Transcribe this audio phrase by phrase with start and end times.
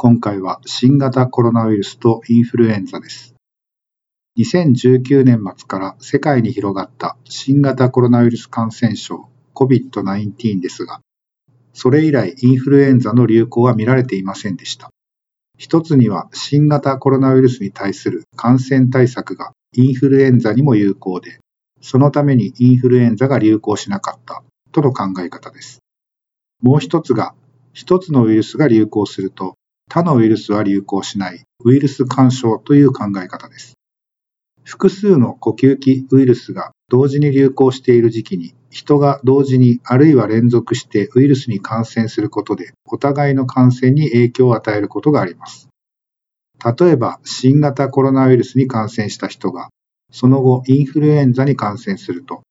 [0.00, 3.34] 今回は新型コロナウイルスとインフルエンザです。
[4.38, 11.00] 2019年末から世界に広がった新型コロナウイルス感染症 COVID-19 ですが、
[11.72, 14.88] それ以来インフルエンザの流行は見られていませんでした。
[15.56, 21.40] 一つには新型コロナウイルスに対する感染対策がインフルエンザにも有効で、
[21.80, 25.80] そのためにインフルエンザが流行しなかったとの考え方です。
[26.62, 27.34] もう一つが、
[27.72, 29.57] 一つのウイルスが流行すると、
[29.88, 33.74] 他のウイルスは流行しないウイルス干渉という考え方です。
[34.64, 45.68] 複数の呼吸器ウイルスが同時に流行している時期に人が同時にあるいは連続してウイルスに感染することでお互いの感染に影響を与えることがあります。
[46.62, 49.68] 例えば新型コロナウイルスに感染した人が
[50.12, 52.42] その後インフルエンザに感染すると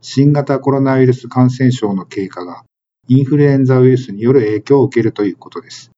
[0.00, 2.62] 新型コロナウイルス感染症の経過が
[3.08, 5.90] インフルエンザウイルスによる影響を受けるということです。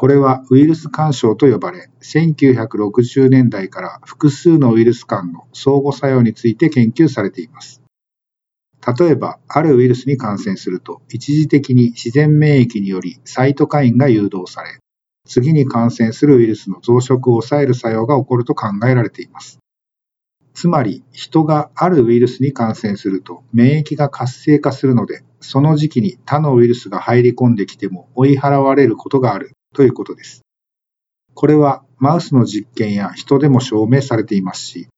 [0.00, 7.82] これはウイルス干渉と呼ばれ、1960年代から複数のウイルス間の相互作用について研究されています。
[8.98, 14.78] 例えば、あるウイルスに感染すると、一時的に自然免疫によりサイトカインが誘導され、
[15.28, 19.58] 次に感染するウイルスの増殖を抑える作用が起こると考えられています。
[20.54, 30.42] つまり人があるウイルスに感染すると免疫が活性化するので、その時期に他のウイルスが入り込んできても追い払われることがあるということです。
[31.34, 34.88] これはマウスの実験や人でも証明されていますし、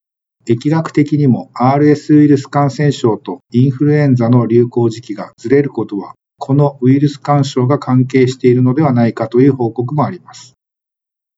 [0.45, 10.55] 疫学的にも RS ウイルス感染症とインフルエンザの流行時期がずれることは、このウイルス干渉が関係しているのではないかという報告もあります。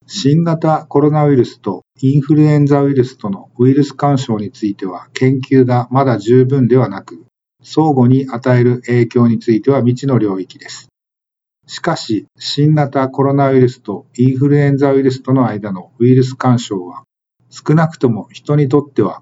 [0.07, 7.25] 新型コロナウイルスとインフルエンザウイルスとのウイルス干渉については研究がまだ十分ではなく、
[7.63, 10.90] 相互に与える影響については未知の領域です。
[11.68, 17.03] しかし、新型コロナウイルスとインフルエンザウイルスとの間のウイルス干渉は、
[17.50, 19.22] 少なくとも人にとっては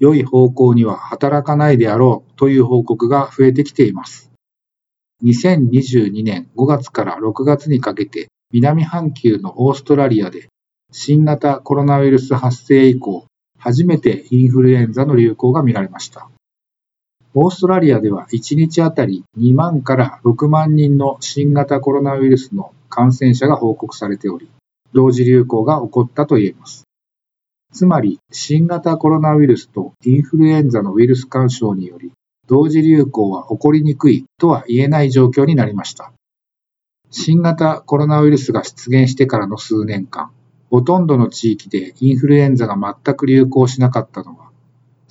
[0.00, 4.30] 良い方向には働かないであろうという報告が増えてきています。
[5.22, 10.48] 2022年5月から6月にかけて南半球のオーストラリアで
[10.90, 13.26] 新型コロナウイルス発生以降、
[13.58, 16.28] 初めてインフルエンザの流行が見られました。
[17.36, 24.48] オーストラリアでは1日あたり2万から6万人の新型コロナウイルスの感染者が報告されており、
[24.92, 26.84] 同時流行が起こったと言えます。
[27.72, 32.12] つまり、新型コロナウイルスとインフルエンザのウイルス干渉により、
[32.46, 36.12] 同時流行は起こりにくいとは言えない状況になりました。
[37.10, 40.30] 新型コロナウイルスが出現してからの数年間、
[40.70, 44.43] ほとんどの地域でインフルエンザが全く流行しなかったのは、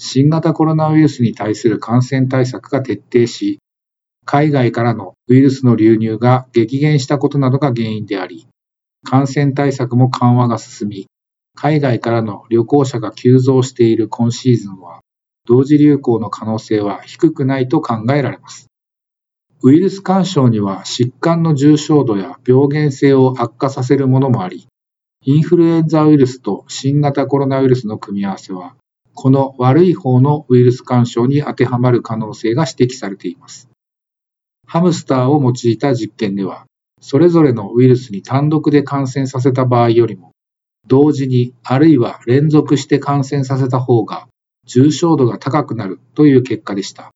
[0.05, 3.59] 新型コロナウイルスに対する感染対策が徹底し、
[4.25, 8.45] 海外からのウイルスの流入が激減したことなどが原因であり、
[9.05, 11.07] 感染対策も緩和が進み、
[11.55, 14.99] 海外からの旅行者が急増している今シーズンは、
[15.45, 18.67] 同時流行の可能性は低くないと考えられます。
[19.61, 24.67] ウイルス干渉には疾患の重症度や病原性を悪化させるものもあり、
[25.23, 28.75] インフルエンザウイルスと新型コロナウイルスの組み合わせは、
[29.15, 33.69] この悪い方のウイルス干渉に当てはまる可能性が指摘されています。
[34.65, 36.65] ハムスターを用いた実験では、
[37.01, 40.31] それぞれのウイルスに単独で感染させた場合よりも、
[40.87, 44.27] 同時にあるいは連続して感染させた方が
[44.65, 47.11] 重症度が高くなるという結果でした。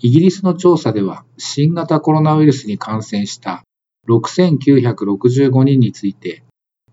[0.00, 3.62] イギリスの調査では、新型コロナウイルスに感染した
[4.08, 6.42] 6965人について、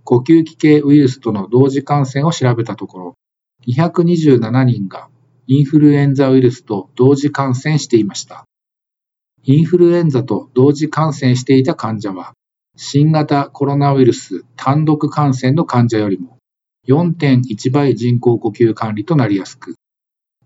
[0.03, 3.13] 呼吸器系ウイルスとの同時感染を調べたところ、
[3.67, 5.09] 227人が
[5.47, 8.45] インフルエンザウイルスと同時感染していました。
[9.43, 12.33] インフルエンザと同時感染していた患者は、
[12.75, 16.37] 新型コロナウイルス単独感染の患者よりも
[16.87, 19.75] 4.1倍人工呼吸管理となりやすく、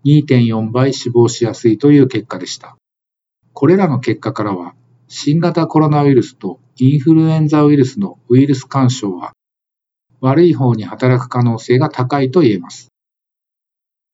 [0.04, 2.76] 2.4倍死亡しやすいという結果でした。
[3.52, 4.74] これらの結果からは、
[5.06, 9.32] 新型コロナウイルスとインフルエンザウイルスのウイルス干渉は、
[10.20, 12.93] 悪い方に働く可能性が高いと言えます。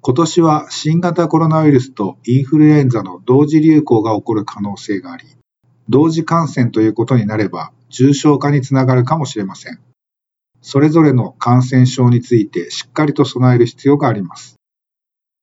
[0.02, 5.26] 今年は新型コロナウイルスとインフルエンザの同時流行が起こる可能性があり、
[5.90, 9.78] 同時感染ということになれば、重症化につながるかもしれません。
[10.62, 14.56] それぞれの感染症についてしっかりと備える必要があります。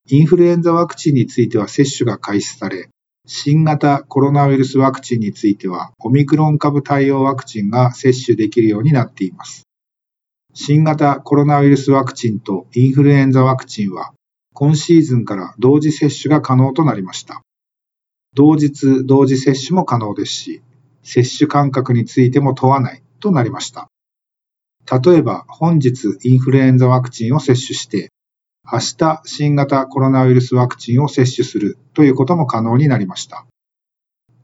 [0.09, 2.89] インフルエンザワクチンについては接種が開始され、
[3.27, 9.68] 新型コロナウイルスワクチンについてはオミクロン株対応ワクチンが接種できるようになっています。
[10.56, 14.13] 新型コロナウイルスワクチンとインフルエンザワクチンは
[14.59, 17.44] 今シーズンから同時接種が可能となりました。
[18.33, 20.63] 同日同時接種も可能ですし、
[21.04, 23.88] 接種間隔についても問わないとなりました。
[24.92, 28.09] 例えば本日インフルエンザワクチンを接種して
[28.65, 33.45] 明日新型コロナウイルスワクチンを接種するということも可能になりました。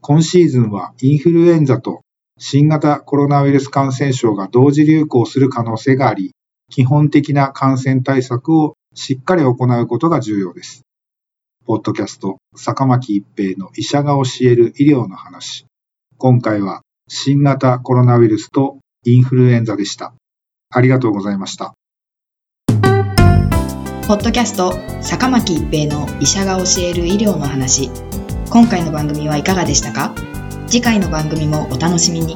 [0.02, 2.02] 今シーズンはインフルエンザと
[2.38, 6.36] 新型コロナウイルス感染症が同時流行する可能性があり、
[6.70, 10.82] 基本的な感染対策をしっかり行うことが重要です。
[11.66, 15.66] ポッドキャスト、坂巻一平の医者が教える医療の話。
[16.18, 20.14] 今回は新型コロナウイルスとインフルエンザでした。
[20.70, 21.74] ありがとうございました。
[24.08, 27.90] ポッドキャスト坂巻一平の医者が教える医療の話
[28.50, 30.14] 今回の番組はいかがでしたか？
[30.68, 32.36] 次回の番組もお楽しみに